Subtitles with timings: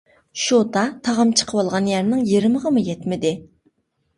[0.43, 3.37] شوتا تاغام چىقىۋالغان يەرنىڭ يېرىمىغىمۇ يەتمىدى.